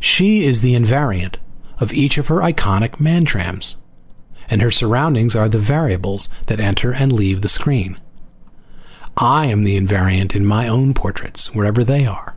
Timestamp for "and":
4.48-4.62, 6.92-7.12